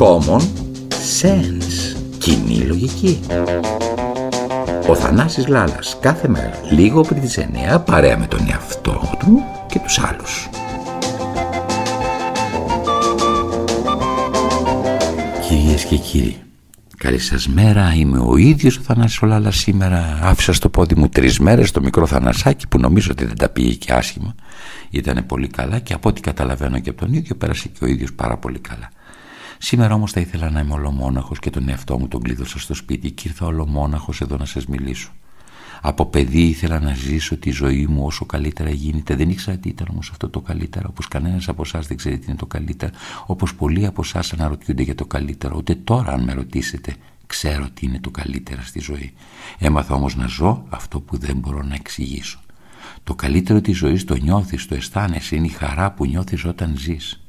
Common 0.00 0.40
sense. 1.20 1.96
Κοινή 2.18 2.56
λογική. 2.56 3.20
Ο 4.88 4.94
Θανάσης 4.94 5.46
Λάλας 5.46 5.96
κάθε 6.00 6.28
μέρα 6.28 6.50
λίγο 6.70 7.00
πριν 7.00 7.20
τις 7.20 7.38
9 7.38 7.78
παρέα 7.84 8.18
με 8.18 8.26
τον 8.26 8.40
εαυτό 8.50 9.10
του 9.18 9.42
και 9.66 9.78
τους 9.78 9.98
άλλους. 9.98 10.48
Κυρίες 15.48 15.84
και 15.84 15.96
κύριοι, 15.96 16.36
καλή 16.98 17.18
σας 17.18 17.48
μέρα, 17.48 17.94
είμαι 17.94 18.18
ο 18.18 18.36
ίδιος 18.36 18.76
ο 18.76 18.80
Θανάσης 18.80 19.20
Λάλας 19.22 19.56
σήμερα. 19.56 20.18
Άφησα 20.22 20.52
στο 20.52 20.68
πόδι 20.68 20.94
μου 20.94 21.08
τρεις 21.08 21.38
μέρες 21.38 21.70
το 21.70 21.80
μικρό 21.80 22.06
Θανασάκι 22.06 22.68
που 22.68 22.78
νομίζω 22.78 23.08
ότι 23.10 23.24
δεν 23.24 23.36
τα 23.36 23.48
πήγε 23.48 23.74
και 23.74 23.92
άσχημα. 23.92 24.34
Ήτανε 24.90 25.22
πολύ 25.22 25.48
καλά 25.48 25.78
και 25.78 25.92
από 25.92 26.08
ό,τι 26.08 26.20
καταλαβαίνω 26.20 26.78
και 26.78 26.90
από 26.90 26.98
τον 26.98 27.12
ίδιο 27.12 27.34
πέρασε 27.34 27.68
και 27.68 27.84
ο 27.84 27.86
ίδιος 27.86 28.12
πάρα 28.12 28.36
πολύ 28.36 28.58
καλά. 28.58 28.90
Σήμερα 29.58 29.94
όμως 29.94 30.12
θα 30.12 30.20
ήθελα 30.20 30.50
να 30.50 30.60
είμαι 30.60 30.72
ολομόναχος 30.72 31.38
και 31.38 31.50
τον 31.50 31.68
εαυτό 31.68 31.98
μου 31.98 32.08
τον 32.08 32.22
κλείδωσα 32.22 32.58
στο 32.58 32.74
σπίτι 32.74 33.10
και 33.10 33.28
ήρθα 33.28 33.46
ολομόναχος 33.46 34.20
εδώ 34.20 34.36
να 34.36 34.44
σας 34.44 34.66
μιλήσω. 34.66 35.10
Από 35.80 36.06
παιδί 36.06 36.42
ήθελα 36.42 36.80
να 36.80 36.94
ζήσω 36.94 37.36
τη 37.36 37.50
ζωή 37.50 37.86
μου 37.86 38.04
όσο 38.04 38.26
καλύτερα 38.26 38.70
γίνεται. 38.70 39.14
Δεν 39.14 39.30
ήξερα 39.30 39.56
τι 39.56 39.68
ήταν 39.68 39.86
όμως 39.90 40.10
αυτό 40.10 40.28
το 40.28 40.40
καλύτερο, 40.40 40.86
όπως 40.90 41.08
κανένας 41.08 41.48
από 41.48 41.62
εσάς 41.62 41.86
δεν 41.86 41.96
ξέρει 41.96 42.18
τι 42.18 42.24
είναι 42.26 42.36
το 42.36 42.46
καλύτερο, 42.46 42.92
όπως 43.26 43.54
πολλοί 43.54 43.86
από 43.86 44.02
εσάς 44.04 44.32
αναρωτιούνται 44.32 44.82
για 44.82 44.94
το 44.94 45.06
καλύτερο. 45.06 45.56
Ούτε 45.56 45.74
τώρα, 45.74 46.12
αν 46.12 46.24
με 46.24 46.32
ρωτήσετε, 46.32 46.94
ξέρω 47.26 47.68
τι 47.74 47.86
είναι 47.86 48.00
το 48.00 48.10
καλύτερο 48.10 48.62
στη 48.62 48.80
ζωή. 48.80 49.12
Έμαθα 49.58 49.94
όμως 49.94 50.16
να 50.16 50.26
ζω 50.26 50.66
αυτό 50.68 51.00
που 51.00 51.16
δεν 51.18 51.36
μπορώ 51.36 51.62
να 51.62 51.74
εξηγήσω. 51.74 52.40
Το 53.04 53.14
καλύτερο 53.14 53.60
της 53.60 53.76
ζωής 53.76 54.04
το 54.04 54.14
νιώθεις, 54.14 54.66
το 54.66 54.74
αισθάνεσαι, 54.74 55.36
είναι 55.36 55.46
η 55.46 55.50
χαρά 55.50 55.92
που 55.92 56.06
νιώθεις 56.06 56.44
όταν 56.44 56.76
ζεις. 56.78 57.20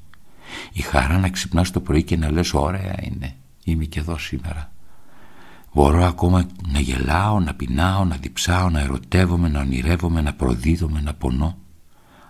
Η 0.73 0.81
χαρά 0.81 1.17
να 1.17 1.29
ξυπνάς 1.29 1.71
το 1.71 1.79
πρωί 1.79 2.03
και 2.03 2.17
να 2.17 2.31
λες 2.31 2.53
ωραία 2.53 2.95
είναι, 3.01 3.35
είμαι 3.63 3.85
και 3.85 3.99
εδώ 3.99 4.17
σήμερα. 4.17 4.71
Μπορώ 5.73 6.03
ακόμα 6.03 6.45
να 6.71 6.79
γελάω, 6.79 7.39
να 7.39 7.53
πεινάω, 7.53 8.05
να 8.05 8.15
διψάω, 8.15 8.69
να 8.69 8.79
ερωτεύομαι, 8.79 9.49
να 9.49 9.59
ονειρεύομαι, 9.59 10.21
να 10.21 10.33
προδίδομαι, 10.33 11.01
να 11.01 11.13
πονώ. 11.13 11.57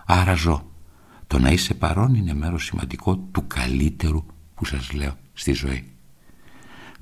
Άρα 0.06 0.34
ζω. 0.34 0.64
Το 1.26 1.38
να 1.38 1.50
είσαι 1.50 1.74
παρόν 1.74 2.14
είναι 2.14 2.34
μέρος 2.34 2.64
σημαντικό 2.64 3.16
του 3.16 3.46
καλύτερου 3.46 4.24
που 4.54 4.64
σας 4.64 4.92
λέω 4.92 5.12
στη 5.32 5.52
ζωή. 5.52 5.84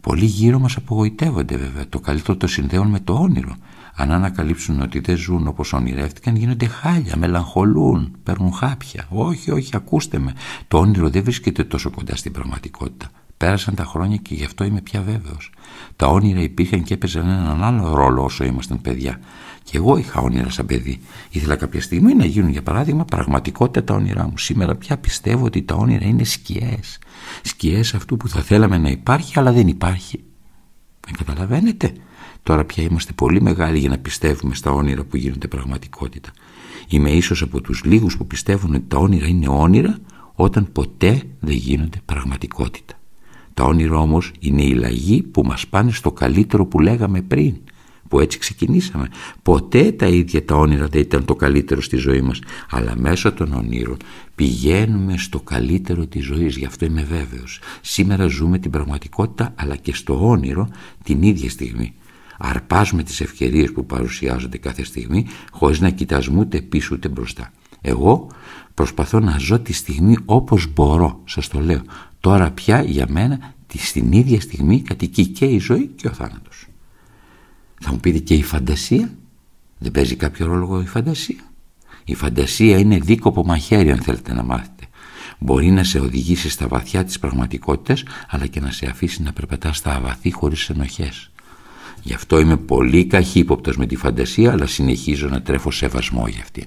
Πολλοί 0.00 0.25
γύρω 0.25 0.58
μας 0.58 0.77
απογοητεύονται 0.77 1.56
βέβαια. 1.56 1.89
Το 1.89 2.00
καλύτερο 2.00 2.36
το 2.36 2.47
συνδέουν 2.47 2.89
με 2.89 3.00
το 3.00 3.12
όνειρο. 3.12 3.56
Αν 3.95 4.12
ανακαλύψουν 4.12 4.80
ότι 4.80 4.98
δεν 4.98 5.17
ζουν 5.17 5.47
όπως 5.47 5.73
ονειρεύτηκαν 5.73 6.36
γίνονται 6.36 6.67
χάλια, 6.67 7.17
μελαγχολούν, 7.17 8.17
παίρνουν 8.23 8.52
χάπια. 8.52 9.06
Όχι, 9.08 9.50
όχι, 9.50 9.77
ακούστε 9.77 10.19
με. 10.19 10.33
Το 10.69 10.78
όνειρο 10.78 11.11
δεν 11.11 11.23
βρίσκεται 11.23 11.64
τόσο 11.64 11.91
κοντά 11.91 12.17
στην 12.17 12.33
πραγματικότητα. 12.33 13.11
Πέρασαν 13.39 13.75
τα 13.75 13.84
χρόνια 13.84 14.17
και 14.17 14.34
γι' 14.34 14.44
αυτό 14.44 14.64
είμαι 14.64 14.81
πια 14.81 15.03
βέβαιος. 15.03 15.53
Τα 15.97 16.06
όνειρα 16.06 16.41
υπήρχαν 16.41 16.83
και 16.83 16.94
έπαιζαν 16.94 17.28
έναν 17.28 17.62
άλλο 17.62 17.95
ρόλο 17.95 18.25
όσο 18.25 18.45
ήμασταν 18.45 18.80
παιδιά. 18.80 19.20
Και 19.62 19.77
εγώ 19.77 19.97
είχα 19.97 20.20
όνειρα 20.20 20.50
σαν 20.50 20.67
παιδί. 20.67 21.00
Ήθελα 21.30 21.56
κάποια 21.56 21.80
στιγμή 21.80 22.14
να 22.14 22.25
γίνουν 22.25 22.50
για 22.50 22.62
παράδειγμα 22.62 23.05
πραγματικότητα 23.05 23.84
τα 23.84 23.95
όνειρά 23.95 24.25
μου. 24.25 24.39
Σήμερα 24.39 24.77
πια 24.77 24.98
πιστεύω 24.98 25.45
ότι 25.45 25.62
τα 25.62 25.75
όνειρα 25.75 26.05
είναι 26.05 26.25
σκιές. 26.25 26.98
Σκιές 27.42 27.95
αυτού 27.95 28.17
που 28.17 28.28
θα 28.28 28.41
θέλαμε 28.41 28.78
να 28.78 28.89
υπάρχει 28.89 29.39
αλλά 29.39 29.52
δεν 29.52 29.69
υπάρχει. 29.69 30.20
Με 31.06 31.12
καταλαβαίνετε. 31.19 31.92
Τώρα 32.42 32.64
πια 32.64 32.83
είμαστε 32.83 33.12
πολύ 33.12 33.41
μεγάλοι 33.41 33.78
για 33.78 33.89
να 33.89 33.98
πιστεύουμε 33.98 34.55
στα 34.55 34.70
όνειρα 34.70 35.05
που 35.05 35.17
γίνονται 35.17 35.48
πραγματικότητα. 35.48 36.30
Είμαι 36.89 37.11
ίσως 37.11 37.42
από 37.42 37.61
τους 37.61 37.84
λίγους 37.84 38.17
που 38.17 38.27
πιστεύουν 38.27 38.75
ότι 38.75 38.84
τα 38.89 38.97
όνειρα 38.97 39.27
είναι 39.27 39.48
όνειρα 39.48 39.98
όταν 40.34 40.73
ποτέ 40.73 41.23
δεν 41.40 41.55
γίνονται 41.55 42.01
πραγματικότητα. 42.05 42.98
Τα 43.58 43.64
όνειρα 43.64 43.98
όμως 43.98 44.33
είναι 44.39 44.63
η 44.63 44.74
λαγή 44.74 45.23
που 45.23 45.42
μας 45.42 45.67
πάνε 45.67 45.91
στο 45.91 46.13
καλύτερο 46.13 46.67
που 46.67 46.80
λέγαμε 46.80 47.23
πριν, 47.23 47.55
που 48.08 48.20
έτσι 48.20 48.39
ξεκινήσαμε. 48.39 49.08
Ποτέ 49.42 49.92
τα 49.92 50.07
ίδια 50.07 50.45
τα 50.45 50.55
όνειρα 50.55 50.86
δεν 50.86 51.01
ήταν 51.01 51.24
το 51.24 51.35
καλύτερο 51.35 51.80
στη 51.80 51.96
ζωή 51.96 52.20
μας, 52.20 52.41
αλλά 52.70 52.95
μέσω 52.96 53.33
των 53.33 53.52
ονείρων 53.52 53.96
πηγαίνουμε 54.35 55.17
στο 55.17 55.41
καλύτερο 55.41 56.07
της 56.07 56.24
ζωής, 56.24 56.57
γι' 56.57 56.64
αυτό 56.64 56.85
είμαι 56.85 57.02
βέβαιος. 57.02 57.61
Σήμερα 57.80 58.27
ζούμε 58.27 58.58
την 58.58 58.70
πραγματικότητα 58.70 59.55
αλλά 59.57 59.77
και 59.77 59.95
στο 59.95 60.29
όνειρο 60.29 60.69
την 61.02 61.23
ίδια 61.23 61.51
στιγμή. 61.51 61.95
Αρπάζουμε 62.39 63.02
τις 63.02 63.20
ευκαιρίες 63.20 63.73
που 63.73 63.86
παρουσιάζονται 63.86 64.58
κάθε 64.58 64.85
στιγμή 64.85 65.27
χωρίς 65.52 65.80
να 65.80 65.90
κοιτάζουμε 65.90 66.40
ούτε 66.40 66.61
πίσω 66.61 66.95
ούτε 66.95 67.08
μπροστά. 67.08 67.52
Εγώ 67.80 68.27
προσπαθώ 68.75 69.20
να 69.20 69.39
ζω 69.39 69.58
τη 69.58 69.73
στιγμή 69.73 70.17
όπως 70.25 70.73
μπορώ, 70.73 71.20
σας 71.25 71.48
το 71.48 71.61
λέω. 71.61 71.83
Τώρα 72.20 72.51
πια 72.51 72.83
για 72.83 73.06
μένα 73.08 73.55
στην 73.77 74.12
ίδια 74.12 74.40
στιγμή 74.40 74.80
κατοικεί 74.80 75.27
και 75.27 75.45
η 75.45 75.58
ζωή 75.58 75.86
και 75.86 76.08
ο 76.08 76.12
θάνατος. 76.12 76.67
Θα 77.80 77.92
μου 77.92 78.01
πείτε 78.01 78.18
και 78.18 78.34
η 78.34 78.42
φαντασία; 78.42 79.11
Δεν 79.79 79.92
παίζει 79.92 80.17
κάποιο 80.17 80.46
ρόλο 80.46 80.80
η 80.80 80.86
φαντασία; 80.86 81.40
Η 82.05 82.14
φαντασία 82.14 82.78
είναι 82.78 82.98
δίκοπο 82.98 83.45
μαχαίρι 83.45 83.90
αν 83.90 83.98
θέλετε 84.01 84.33
να 84.33 84.42
μάθετε. 84.42 84.84
Μπορεί 85.39 85.70
να 85.70 85.84
σε 85.84 85.98
οδηγήσει 85.98 86.48
στα 86.48 86.68
βαθιά 86.68 87.05
της 87.05 87.18
πραγματικότητας 87.18 88.02
αλλά 88.28 88.46
και 88.46 88.61
να 88.61 88.70
σε 88.70 88.86
αφήσει 88.86 89.23
να 89.23 89.33
περπατάς 89.33 89.77
στα 89.77 89.95
αβαθή 89.95 90.30
χωρίς 90.30 90.68
ενοχές. 90.68 91.30
Γι' 92.02 92.14
αυτό 92.14 92.40
είμαι 92.40 92.57
πολύ 92.57 93.05
καχύποπτος 93.07 93.77
με 93.77 93.86
τη 93.86 93.96
φαντασία 93.96 94.52
αλλά 94.52 94.67
συνεχίζω 94.67 95.28
να 95.28 95.42
τρέφω 95.42 95.70
σεβασμό 95.70 96.28
για 96.28 96.40
αυτήν. 96.42 96.64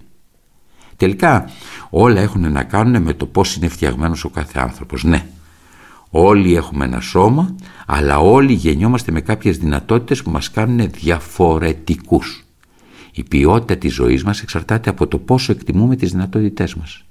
Τελικά 0.96 1.50
όλα 1.90 2.22
έχουν 2.22 2.52
να 2.52 2.64
κάνουν 2.64 3.02
με 3.02 3.14
το 3.14 3.26
πώς 3.26 3.56
είναι 3.56 3.68
φτιαγμένος 3.68 4.24
ο 4.24 4.30
κάθε 4.30 4.60
άνθρωπος. 4.60 5.04
Ναι, 5.04 5.26
όλοι 6.12 6.56
έχουμε 6.56 6.86
ένα 6.86 7.00
σώμα 7.00 7.56
αλλά 7.86 8.20
όλοι 8.20 8.54
γεννιόμαστε 8.54 9.12
με 9.12 9.22
κάποιες 9.22 9.58
δυνατότητες 9.58 10.24
που 10.24 10.30
μας 10.30 10.52
κάνουν 10.52 10.90
διαφορετικούς. 10.92 12.46
Η 13.12 13.24
ποιότητα 13.24 13.78
της 13.78 13.94
ζωής 13.94 14.24
μας 14.24 14.42
εξαρτάται 14.42 14.90
από 14.90 15.08
το 15.08 15.18
πόσο 15.18 15.52
εκτιμούμε 15.52 15.96
τις 15.96 16.12
δυνατότητές 16.12 16.76
μας. 16.76 17.04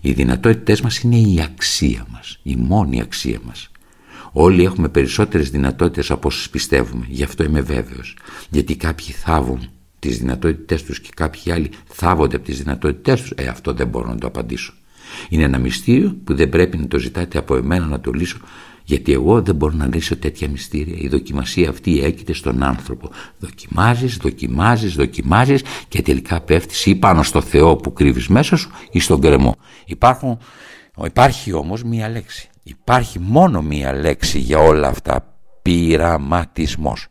Οι 0.00 0.12
δυνατότητές 0.12 0.80
μας 0.80 0.98
είναι 0.98 1.16
η 1.16 1.40
αξία 1.42 2.06
μας, 2.10 2.38
η 2.42 2.56
μόνη 2.56 3.00
αξία 3.00 3.38
μας. 3.44 3.70
Όλοι 4.32 4.64
έχουμε 4.64 4.88
περισσότερες 4.88 5.50
δυνατότητες 5.50 6.10
από 6.10 6.28
όσες 6.28 6.50
πιστεύουμε, 6.50 7.06
γι' 7.08 7.22
αυτό 7.22 7.44
είμαι 7.44 7.60
βέβαιος. 7.60 8.16
Γιατί 8.50 8.76
κάποιοι 8.76 9.12
θάβουν 9.12 9.68
τις 9.98 10.18
δυνατότητές 10.18 10.82
τους 10.82 11.00
και 11.00 11.10
κάποιοι 11.16 11.52
άλλοι 11.52 11.70
θάβονται 11.86 12.36
από 12.36 12.44
τις 12.44 12.58
δυνατότητές 12.58 13.20
τους, 13.20 13.32
ε, 13.34 13.46
αυτό 13.46 13.72
δεν 13.72 13.88
μπορώ 13.88 14.08
να 14.08 14.18
το 14.18 14.26
απαντήσω. 14.26 14.72
Είναι 15.28 15.44
ένα 15.44 15.58
μυστήριο 15.58 16.16
που 16.24 16.34
δεν 16.34 16.48
πρέπει 16.48 16.76
να 16.76 16.86
το 16.86 16.98
ζητάτε 16.98 17.38
από 17.38 17.56
εμένα 17.56 17.86
να 17.86 18.00
το 18.00 18.10
λύσω, 18.10 18.38
γιατί 18.84 19.12
εγώ 19.12 19.42
δεν 19.42 19.54
μπορώ 19.54 19.74
να 19.76 19.86
λύσω 19.86 20.16
τέτοια 20.16 20.48
μυστήρια. 20.48 20.96
Η 20.98 21.08
δοκιμασία 21.08 21.68
αυτή 21.68 22.00
έκειται 22.00 22.32
στον 22.32 22.62
άνθρωπο. 22.62 23.10
Δοκιμάζεις, 23.38 24.16
δοκιμάζεις, 24.16 24.94
δοκιμάζεις 24.94 25.62
και 25.88 26.02
τελικά 26.02 26.40
πέφτεις 26.40 26.86
ή 26.86 26.94
πάνω 26.94 27.22
στο 27.22 27.40
Θεό 27.40 27.76
που 27.76 27.92
κρύβεις 27.92 28.28
μέσα 28.28 28.56
σου 28.56 28.70
ή 28.90 29.00
στον 29.00 29.20
κρεμό. 29.20 29.56
Υπάρχουν, 29.86 30.38
υπάρχει 31.04 31.52
όμως 31.52 31.84
μία 31.84 32.08
λέξη. 32.08 32.48
Υπάρχει 32.62 33.18
μόνο 33.18 33.62
μία 33.62 33.92
λέξη 33.92 34.38
για 34.38 34.58
όλα 34.58 34.88
αυτά. 34.88 35.34
Πειραματισμός. 35.62 37.06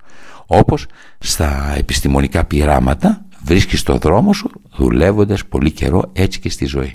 Όπως 0.45 0.85
στα 1.19 1.73
επιστημονικά 1.77 2.45
πειράματα 2.45 3.25
βρίσκεις 3.43 3.83
το 3.83 3.97
δρόμο 3.97 4.33
σου 4.33 4.51
δουλεύοντας 4.75 5.45
πολύ 5.45 5.71
καιρό 5.71 6.09
έτσι 6.13 6.39
και 6.39 6.49
στη 6.49 6.65
ζωή. 6.65 6.93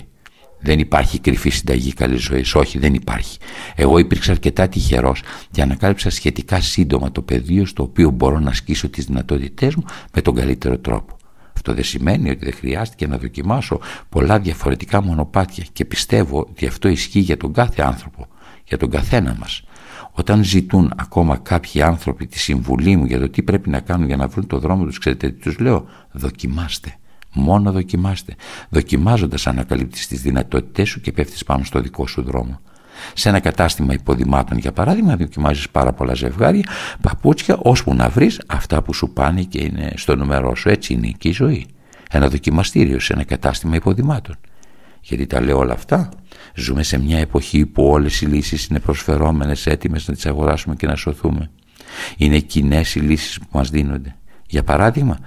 Δεν 0.65 0.79
υπάρχει 0.79 1.19
κρυφή 1.19 1.49
συνταγή 1.49 1.93
καλή 1.93 2.15
ζωή. 2.15 2.45
Όχι, 2.53 2.79
δεν 2.79 2.93
υπάρχει. 2.93 3.37
Εγώ 3.75 3.97
υπήρξα 3.97 4.31
αρκετά 4.31 4.67
τυχερός 4.67 5.21
και 5.51 5.61
ανακάλυψα 5.61 6.09
σχετικά 6.09 6.61
σύντομα 6.61 7.11
το 7.11 7.21
πεδίο 7.21 7.65
στο 7.65 7.83
οποίο 7.83 8.09
μπορώ 8.09 8.39
να 8.39 8.49
ασκήσω 8.49 8.89
τις 8.89 9.05
δυνατότητές 9.05 9.75
μου 9.75 9.83
με 10.13 10.21
τον 10.21 10.35
καλύτερο 10.35 10.77
τρόπο. 10.77 11.17
Αυτό 11.55 11.73
δεν 11.73 11.83
σημαίνει 11.83 12.29
ότι 12.29 12.45
δεν 12.45 12.53
χρειάστηκε 12.53 13.07
να 13.07 13.17
δοκιμάσω 13.17 13.79
πολλά 14.09 14.39
διαφορετικά 14.39 15.01
μονοπάτια 15.01 15.65
και 15.73 15.85
πιστεύω 15.85 16.39
ότι 16.39 16.65
αυτό 16.65 16.87
ισχύει 16.87 17.19
για 17.19 17.37
τον 17.37 17.53
κάθε 17.53 17.81
άνθρωπο, 17.81 18.27
για 18.67 18.77
τον 18.77 18.89
καθένα 18.89 19.35
μας. 19.39 19.63
Όταν 20.11 20.43
ζητούν 20.43 20.93
ακόμα 20.97 21.37
κάποιοι 21.37 21.81
άνθρωποι 21.81 22.27
τη 22.27 22.39
συμβουλή 22.39 22.95
μου 22.95 23.05
για 23.05 23.19
το 23.19 23.29
τι 23.29 23.43
πρέπει 23.43 23.69
να 23.69 23.79
κάνουν 23.79 24.07
για 24.07 24.17
να 24.17 24.27
βρουν 24.27 24.47
το 24.47 24.59
δρόμο 24.59 24.85
τους, 24.85 24.99
ξέρετε 24.99 25.29
τι 25.29 25.39
τους 25.39 25.59
λέω, 25.59 25.85
δοκιμάστε. 26.11 26.95
Μόνο 27.37 27.71
δοκιμάστε. 27.71 28.35
Δοκιμάζοντας, 28.69 29.47
ανακαλύπτεις 29.47 30.07
τις 30.07 30.21
δυνατότητές 30.21 30.89
σου 30.89 31.01
και 31.01 31.11
πέφτεις 31.11 31.43
πάνω 31.43 31.63
στο 31.63 31.81
δικό 31.81 32.07
σου 32.07 32.21
δρόμο. 32.21 32.59
Σε 33.13 33.29
ένα 33.29 33.39
κατάστημα 33.39 33.93
υποδημάτων, 33.93 34.57
για 34.57 34.71
παράδειγμα, 34.71 35.15
δοκιμάζεις 35.15 35.69
πάρα 35.69 35.93
πολλά 35.93 36.13
ζευγάρια, 36.13 36.63
παπούτσια, 37.01 37.57
ώσπου 37.61 37.93
να 37.93 38.09
βρεις 38.09 38.41
αυτά 38.47 38.81
που 38.81 38.93
σου 38.93 39.09
πάνε 39.09 39.41
και 39.41 39.63
είναι 39.63 39.91
στο 39.95 40.15
νούμερό 40.15 40.55
σου. 40.55 40.69
Έτσι 40.69 40.93
είναι 40.93 41.07
και 41.07 41.27
η 41.27 41.31
ζωή. 41.31 41.65
Ένα 42.11 42.29
δοκιμαστήριο 42.29 42.99
σε 42.99 43.13
ένα 43.13 43.23
κατάστημα 43.23 43.75
υποδημάτων. 43.75 44.35
Γιατί 45.01 45.25
τα 45.25 45.41
λέω 45.41 45.57
όλα 45.57 45.73
αυτά. 45.73 46.09
Ζούμε 46.55 46.83
σε 46.83 46.99
μια 46.99 47.19
εποχή 47.19 47.65
που 47.65 47.83
όλες 47.83 48.21
οι 48.21 48.25
λύσεις 48.25 48.65
είναι 48.65 48.79
προσφερόμενες, 48.79 49.65
έτοιμες 49.65 50.07
να 50.07 50.13
τις 50.13 50.25
αγοράσουμε 50.25 50.75
και 50.75 50.87
να 50.87 50.95
σωθούμε. 50.95 51.49
Είναι 52.17 52.39
κοινές 52.39 52.95
οι 52.95 52.99
λύσεις 52.99 53.39
που 53.39 53.47
μας 53.51 53.69
δίνονται. 53.69 54.15
Για 54.47 54.63
παράδειγμα, 54.63 55.19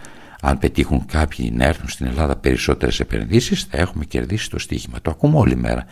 αν 0.42 0.58
πετύχουν 0.58 1.06
κάποιοι 1.06 1.52
να 1.54 1.64
έρθουν 1.64 1.88
στην 1.88 2.06
Ελλάδα 2.06 2.36
περισσότερες 2.36 3.00
επενδύσεις, 3.00 3.66
θα 3.70 3.78
έχουμε 3.78 4.04
κερδίσει 4.04 4.50
το 4.50 4.58
στοίχημα. 4.58 5.00
Το 5.02 5.10
ακούμε 5.10 5.38
όλη 5.38 5.56
μέρα. 5.56 5.84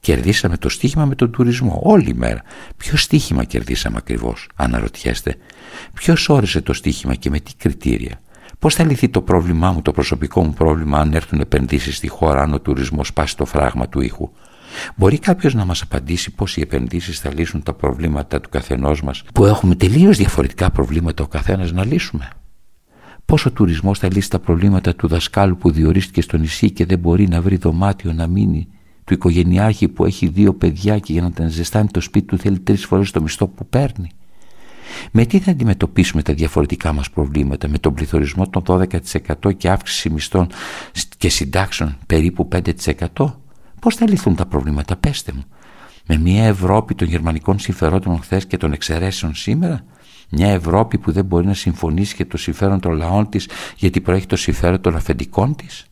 Κερδίσαμε 0.00 0.56
το 0.56 0.68
στοίχημα 0.68 1.04
με 1.04 1.14
τον 1.14 1.30
τουρισμό 1.30 1.80
όλη 1.82 2.14
μέρα. 2.14 2.42
Ποιο 2.76 2.96
στοίχημα 2.96 3.44
κερδίσαμε 3.44 3.96
ακριβώς, 3.98 4.48
αναρωτιέστε. 4.54 5.36
Ποιος 5.94 6.28
όρισε 6.28 6.60
το 6.60 6.72
στοίχημα 6.72 7.14
και 7.14 7.30
με 7.30 7.40
τι 7.40 7.54
κριτήρια. 7.56 8.20
Πώς 8.58 8.74
θα 8.74 8.84
λυθεί 8.84 9.08
το 9.08 9.22
πρόβλημά 9.22 9.72
μου, 9.72 9.82
το 9.82 9.92
προσωπικό 9.92 10.44
μου 10.44 10.52
πρόβλημα, 10.52 10.98
αν 10.98 11.12
έρθουν 11.12 11.40
επενδύσεις 11.40 11.96
στη 11.96 12.08
χώρα, 12.08 12.42
αν 12.42 12.54
ο 12.54 12.60
τουρισμός 12.60 13.12
πάσει 13.12 13.36
το 13.36 13.44
φράγμα 13.44 13.88
του 13.88 14.00
ήχου. 14.00 14.30
Μπορεί 14.96 15.18
κάποιος 15.18 15.54
να 15.54 15.64
μας 15.64 15.82
απαντήσει 15.82 16.30
πώς 16.30 16.56
οι 16.56 16.60
επενδύσεις 16.60 17.18
θα 17.20 17.34
λύσουν 17.34 17.62
τα 17.62 17.72
προβλήματα 17.72 18.40
του 18.40 18.48
καθενός 18.48 19.02
μας, 19.02 19.22
που 19.34 19.44
έχουμε 19.44 19.74
τελείως 19.74 20.16
διαφορετικά 20.16 20.70
προβλήματα 20.70 21.24
ο 21.24 21.26
καθένας 21.26 21.72
να 21.72 21.84
λύσουμε; 21.84 22.28
Πώ 23.30 23.38
ο 23.46 23.50
τουρισμός 23.50 23.98
θα 23.98 24.08
λύσει 24.12 24.30
τα 24.30 24.38
προβλήματα 24.38 24.94
του 24.94 25.08
δασκάλου 25.08 25.56
που 25.56 25.70
διορίστηκε 25.70 26.20
στο 26.20 26.36
νησί 26.36 26.70
και 26.70 26.86
δεν 26.86 26.98
μπορεί 26.98 27.28
να 27.28 27.40
βρει 27.40 27.56
δωμάτιο 27.56 28.12
να 28.12 28.26
μείνει, 28.26 28.68
του 29.04 29.14
οικογενειάρχη 29.14 29.88
που 29.88 30.04
έχει 30.04 30.26
δύο 30.26 30.54
παιδιά 30.54 30.98
και 30.98 31.12
για 31.12 31.22
να 31.22 31.32
τα 31.32 31.48
ζεστάνει 31.48 31.88
το 31.88 32.00
σπίτι 32.00 32.26
του 32.26 32.38
θέλει 32.38 32.58
τρεις 32.58 32.84
φορές 32.84 33.10
το 33.10 33.22
μισθό 33.22 33.46
που 33.46 33.66
παίρνει; 33.66 34.10
Με 35.10 35.24
τι 35.24 35.38
θα 35.38 35.50
αντιμετωπίσουμε 35.50 36.22
τα 36.22 36.32
διαφορετικά 36.32 36.92
μας 36.92 37.10
προβλήματα, 37.10 37.68
με 37.68 37.78
τον 37.78 37.94
πληθωρισμό 37.94 38.48
των 38.48 38.62
12% 38.66 39.56
και 39.56 39.70
αύξηση 39.70 40.10
μισθών 40.10 40.46
και 41.18 41.28
συντάξεων 41.28 41.96
περίπου 42.06 42.48
5%. 42.52 43.34
Πώς 43.80 43.94
θα 43.94 44.08
λυθούν 44.08 44.34
τα 44.34 44.46
προβλήματα, 44.46 44.96
πέστε 44.96 45.32
μου; 45.34 45.44
Με 46.06 46.18
μια 46.18 46.44
Ευρώπη 46.44 46.94
των 46.94 47.08
γερμανικών 47.08 47.58
συμφερόντων 47.58 48.20
χθες 48.20 48.46
και 48.46 48.56
των 48.56 48.72
εξαιρέσεων 48.72 49.34
σήμερα; 49.34 49.84
Μια 50.30 50.52
Ευρώπη 50.52 50.98
που 50.98 51.12
δεν 51.12 51.24
μπορεί 51.24 51.46
να 51.46 51.54
συμφωνήσει 51.54 52.14
για 52.16 52.26
το 52.26 52.36
συμφέρον 52.36 52.80
των 52.80 52.92
λαών 52.92 53.28
της 53.28 53.48
γιατί 53.76 54.00
προέχει 54.00 54.26
το 54.26 54.36
συμφέρον 54.36 54.80
των 54.80 54.96
αφεντικών 54.96 55.56
της; 55.56 55.90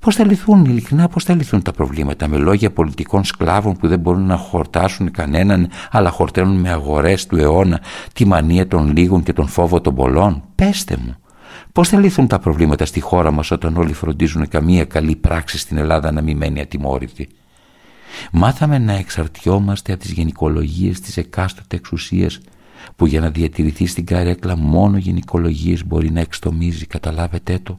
Πώς 0.00 0.14
θα 0.16 0.24
λυθούν 0.24 0.64
ειλικρινά, 0.64 1.08
πώς 1.08 1.24
θα 1.24 1.34
λυθούν 1.34 1.62
τα 1.62 1.72
προβλήματα 1.72 2.28
με 2.28 2.36
λόγια 2.36 2.70
πολιτικών 2.70 3.24
σκλάβων 3.24 3.76
που 3.76 3.88
δεν 3.88 3.98
μπορούν 3.98 4.26
να 4.26 4.36
χορτάσουν 4.36 5.10
κανέναν 5.10 5.68
αλλά 5.90 6.10
χορταίνουν 6.10 6.56
με 6.56 6.70
αγορές 6.70 7.26
του 7.26 7.36
αιώνα 7.36 7.80
τη 8.12 8.24
μανία 8.24 8.68
των 8.68 8.92
λίγων 8.96 9.22
και 9.22 9.32
τον 9.32 9.48
φόβο 9.48 9.80
των 9.80 9.94
πολλών; 9.94 10.42
Πέστε 10.54 10.96
μου. 10.96 11.16
Πώς 11.72 11.88
θα 11.88 11.98
λυθούν 11.98 12.26
τα 12.26 12.38
προβλήματα 12.38 12.84
στη 12.84 13.00
χώρα 13.00 13.30
μας 13.30 13.50
όταν 13.50 13.76
όλοι 13.76 13.92
φροντίζουν 13.92 14.48
καμία 14.48 14.84
καλή 14.84 15.16
πράξη 15.16 15.58
στην 15.58 15.76
Ελλάδα 15.76 16.12
να 16.12 16.22
μην 16.22 16.36
μένει 16.36 16.60
ατιμόρυτη; 16.60 17.28
Μάθαμε 18.32 18.78
να 18.78 18.92
εξαρτιόμαστε 18.92 19.92
από 19.92 20.02
τις 20.02 20.10
γενικολογίες 20.10 21.00
της 21.00 21.16
εκάστοτε 21.16 21.76
εξουσίας 21.76 22.40
που 22.98 23.06
για 23.06 23.20
να 23.20 23.30
διατηρηθεί 23.30 23.86
στην 23.86 24.06
καρέκλα 24.06 24.56
μόνο 24.56 24.96
γενικολογίες 24.96 25.86
μπορεί 25.86 26.10
να 26.10 26.20
εξτομίζει, 26.20 26.86
καταλάβετε 26.86 27.58
το. 27.62 27.78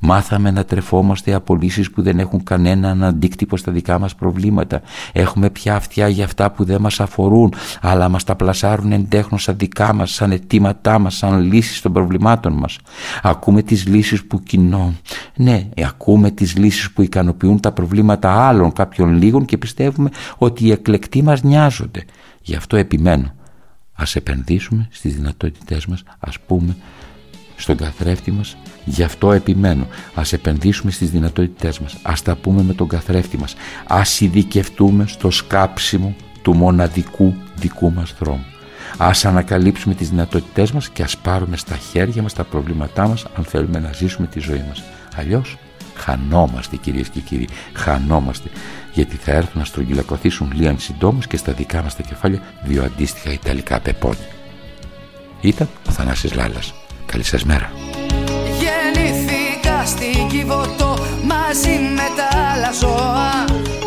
Μάθαμε 0.00 0.50
να 0.50 0.64
τρεφόμαστε 0.64 1.34
από 1.34 1.56
λύσεις 1.56 1.90
που 1.90 2.02
δεν 2.02 2.18
έχουν 2.18 2.42
κανέναν 2.42 3.04
αντίκτυπο 3.04 3.56
στα 3.56 3.72
δικά 3.72 3.98
μας 3.98 4.14
προβλήματα. 4.14 4.82
Έχουμε 5.12 5.50
πια 5.50 5.76
αυτιά 5.76 6.08
για 6.08 6.24
αυτά 6.24 6.50
που 6.50 6.64
δεν 6.64 6.80
μας 6.80 7.00
αφορούν, 7.00 7.54
αλλά 7.80 8.08
μας 8.08 8.24
τα 8.24 8.36
πλασάρουν 8.36 8.92
εντέχνω 8.92 9.38
σαν 9.38 9.56
δικά 9.58 9.92
μας, 9.92 10.10
σαν 10.10 10.32
αιτήματά 10.32 10.98
μας, 10.98 11.16
σαν 11.16 11.40
λύσεις 11.40 11.80
των 11.80 11.92
προβλημάτων 11.92 12.52
μας. 12.52 12.78
Ακούμε 13.22 13.62
τις 13.62 13.86
λύσεις 13.86 14.24
που 14.24 14.42
κοινώ. 14.42 14.94
Ναι, 15.36 15.68
ακούμε 15.84 16.30
τις 16.30 16.56
λύσεις 16.56 16.90
που 16.90 17.02
ικανοποιούν 17.02 17.60
τα 17.60 17.72
προβλήματα 17.72 18.46
άλλων 18.46 18.72
κάποιων 18.72 19.16
λίγων 19.16 19.44
και 19.44 19.58
πιστεύουμε 19.58 20.10
ότι 20.38 20.64
οι 20.64 20.70
εκλεκτοί 20.70 21.22
μας 21.22 21.42
νοιάζονται. 21.42 22.04
Γι' 22.42 22.54
αυτό 22.54 22.76
επιμένω. 22.76 23.32
Ας 23.94 24.16
επενδύσουμε 24.16 24.88
στις 24.90 25.14
δυνατότητές 25.14 25.86
μας, 25.86 26.02
ας 26.20 26.40
πούμε, 26.40 26.76
στον 27.56 27.76
καθρέφτη 27.76 28.30
μας 28.30 28.56
Γι' 28.84 29.02
αυτό 29.02 29.32
επιμένω. 29.32 29.86
Ας 30.14 30.32
επενδύσουμε 30.32 30.90
στις 30.90 31.10
δυνατότητές 31.10 31.78
μας. 31.78 31.96
Ας 32.02 32.22
τα 32.22 32.34
πούμε 32.34 32.62
με 32.62 32.74
τον 32.74 32.88
καθρέφτη 32.88 33.36
μας. 33.38 33.54
Ας 33.86 34.20
ειδικευτούμε 34.20 35.06
στο 35.06 35.30
σκάψιμο 35.30 36.14
του 36.42 36.54
μοναδικού 36.54 37.34
δικού 37.56 37.92
μας 37.92 38.14
δρόμου. 38.18 38.44
Ας 38.96 39.24
ανακαλύψουμε 39.24 39.94
τις 39.94 40.10
δυνατότητές 40.10 40.72
μας 40.72 40.88
και 40.88 41.02
ας 41.02 41.16
πάρουμε 41.16 41.56
στα 41.56 41.76
χέρια 41.76 42.22
μας 42.22 42.32
τα 42.32 42.44
προβλήματά 42.44 43.08
μας 43.08 43.26
αν 43.36 43.44
θέλουμε 43.44 43.78
να 43.78 43.92
ζήσουμε 43.92 44.26
τη 44.26 44.40
ζωή 44.40 44.64
μας. 44.68 44.82
Αλλιώς 45.16 45.56
χανόμαστε 45.94 46.76
κυρίες 46.76 47.08
και 47.08 47.20
κύριοι, 47.20 47.48
χανόμαστε 47.72 48.50
γιατί 48.94 49.16
θα 49.16 49.32
έρθουν 49.32 49.58
να 49.58 49.64
στρογγυλακωθήσουν 49.64 50.52
λίαν 50.54 50.78
συντόμως 50.78 51.26
και 51.26 51.36
στα 51.36 51.52
δικά 51.52 51.82
μας 51.82 51.96
τα 51.96 52.02
κεφάλια 52.02 52.40
δύο 52.62 52.84
αντίστοιχα 52.84 53.32
ιταλικά 53.32 53.80
πεπόνια. 53.80 54.28
Ήταν 55.40 55.68
ο 55.88 55.90
Θανάσης 55.90 56.34
Λάλλας. 56.34 56.74
Καλή 57.06 57.22
σας 57.22 57.44
μέρα. 57.44 57.72
Γεννήθηκα 58.60 59.84
στην 59.84 60.28
Κιβωτό 60.28 60.98
μαζί 61.24 61.78
με 61.96 62.06
τα 62.16 62.38
άλλα 62.52 62.72
ζώα 62.80 63.44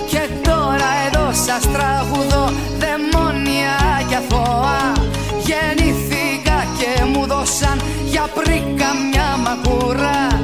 Και 0.10 0.22
τώρα 0.44 0.90
εδώ 1.08 1.32
σας 1.46 1.72
τραγουδώ 1.72 2.52
δαιμόνια 2.80 3.78
και 4.10 4.16
αθώα 4.16 4.92
Γεννήθηκα 5.48 6.66
και 6.78 7.04
μου 7.04 7.26
δώσαν 7.28 7.82
για 8.06 8.26
πρίκα 8.36 8.90
μια 9.12 9.38
μακούρα 9.44 10.42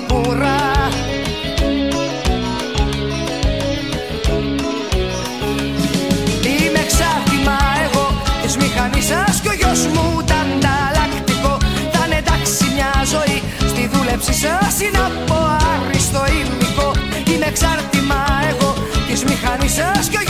μου 0.00 0.06
την 0.06 0.14
καπούρα 0.14 0.76
σας 9.06 9.40
κι 9.40 9.48
ο 9.48 9.52
γιος 9.52 9.86
μου 9.86 10.22
τα 10.30 10.38
ανταλλακτικό. 10.44 11.56
Θα 11.92 12.02
είναι 12.06 12.16
εντάξει 12.22 12.64
μια 12.74 12.92
ζωή 13.14 13.38
στη 13.70 13.82
δούλεψη 13.92 14.32
σας 14.32 14.80
Είναι 14.84 15.02
από 15.10 15.36
άριστο 15.72 16.22
υλικό. 16.38 16.88
Είναι 17.30 17.46
εξάρτημα 17.52 18.20
εγώ 18.50 18.70
της 19.08 19.24
μηχανής 19.24 19.72
σας 19.78 20.08
κι 20.08 20.18
ο 20.22 20.25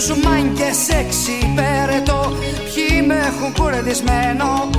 τους 0.00 0.22
μάγκες 0.24 0.88
εξυπηρετώ. 1.00 2.32
Ποιοι 2.64 3.04
με 3.06 3.14
έχουν 3.14 3.52
κουρδισμένο 3.58 4.70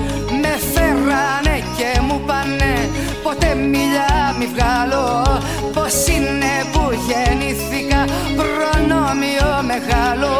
Με 0.42 0.54
φέρανε 0.74 1.64
και 1.78 2.00
μου 2.08 2.22
πάνε. 2.26 2.90
Ποτέ 3.24 3.56
μιλιά 3.56 4.36
μη 4.40 4.46
βγάλω 4.54 5.08
Πως 5.74 5.94
είναι 6.14 6.54
που 6.72 6.84
γεννήθηκα. 7.08 8.02
Προνόμιο 8.38 9.52
μεγάλο. 9.72 10.34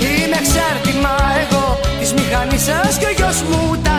Είμαι 0.00 0.36
εξάρτημα 0.42 1.14
εγώ 1.42 1.78
της 2.00 2.12
μηχανής 2.12 2.62
σας 2.62 2.98
Και 2.98 3.06
ο 3.06 3.10
γιος 3.16 3.42
μου 3.42 3.76
τα 3.82 3.93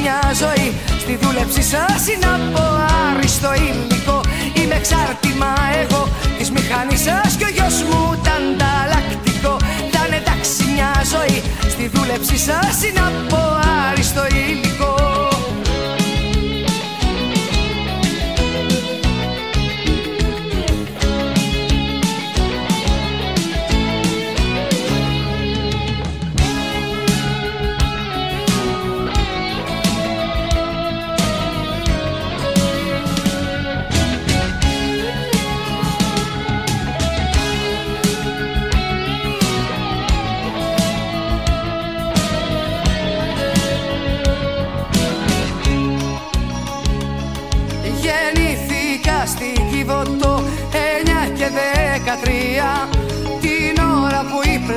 μια 0.00 0.20
ζωή. 0.42 0.68
Στη 1.02 1.18
δούλεψη 1.20 1.62
σας 1.62 2.02
είναι 2.12 2.28
από 2.38 2.62
άριστο 3.06 3.50
υλικό. 3.54 4.20
Είμαι 4.58 4.74
εξάρτημα 4.74 5.52
εγώ 5.82 6.08
της 6.38 6.50
μηχανής 6.50 7.00
σας 7.00 7.36
Και 7.38 7.44
ο 7.44 7.52
γιος 7.56 7.76
μου 7.88 8.20
τα 8.24 8.34
ανταλλακτικό. 8.40 9.56
Θα 9.92 10.00
είναι 10.06 10.16
εντάξει 10.22 10.62
μια 10.74 10.92
ζωή. 11.12 11.42
Στη 11.72 11.84
δούλεψη 11.94 12.36
σας 12.36 12.76
είναι 12.86 13.02
από 13.10 13.49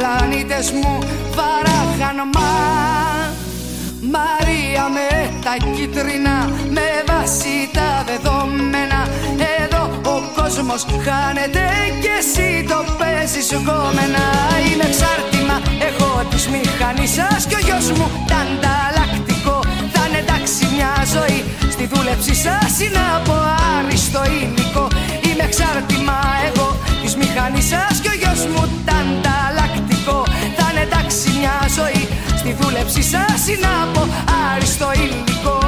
πλανήτες 0.03 0.72
μου 0.72 1.00
βαράχαν 1.38 2.17
μα 2.33 2.51
Μαρία 4.15 4.86
με 4.95 5.10
τα 5.45 5.53
κίτρινα 5.75 6.38
με 6.77 6.88
βάση 7.10 7.55
τα 7.77 7.89
δεδομένα. 8.10 9.00
Εδώ 9.62 9.83
ο 10.13 10.15
κόσμος 10.38 10.81
χάνεται 11.05 11.65
και 12.03 12.13
εσύ 12.22 12.50
το 12.69 12.79
παίζεις 13.00 13.50
κόμενα 13.67 14.25
Είμαι 14.67 14.86
εξάρτημα, 14.91 15.55
έχω 15.88 16.10
της 16.31 16.43
μηχανής 16.53 17.12
σας 17.17 17.41
και 17.50 17.55
ο 17.60 17.62
γιος 17.67 17.88
μου 17.98 18.07
τα 18.29 18.39
ανταλλακτικό. 18.45 19.57
Θα 19.93 20.01
είναι 20.07 20.19
εντάξει 20.25 20.62
μια 20.75 20.93
ζωή, 21.15 21.39
στη 21.74 21.83
δούλεψη 21.91 22.33
σας 22.45 22.74
είναι 22.83 23.03
από 23.17 23.33
άριστο 23.75 24.22
υλικό. 24.38 24.86
Είμαι 25.25 25.43
εξάρτημα, 25.50 26.17
ζωή. 31.75 32.07
Στη 32.37 32.55
δούλεψη 32.59 33.01
σας 33.01 33.47
είναι 33.47 33.67
από 33.83 34.07
άριστο 34.53 34.91
υλικό 34.93 35.62